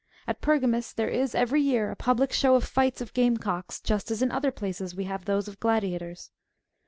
[0.27, 4.09] At Pergamus,^" there is every year a public show of fights of game cocks, just
[4.09, 6.31] as in other places we have those of gladiators.